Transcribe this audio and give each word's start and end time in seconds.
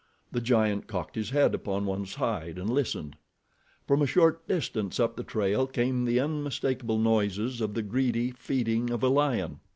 The 0.31 0.41
giant 0.41 0.87
cocked 0.87 1.13
his 1.13 1.29
head 1.29 1.53
upon 1.53 1.85
one 1.85 2.07
side 2.07 2.57
and 2.57 2.67
listened. 2.67 3.15
From 3.85 4.01
a 4.01 4.07
short 4.07 4.47
distance 4.47 4.99
up 4.99 5.15
the 5.15 5.23
trail 5.23 5.67
came 5.67 6.05
the 6.05 6.19
unmistakable 6.19 6.97
noises 6.97 7.61
of 7.61 7.75
the 7.75 7.83
greedy 7.83 8.31
feeding 8.31 8.89
of 8.89 9.03
a 9.03 9.09
lion. 9.09 9.59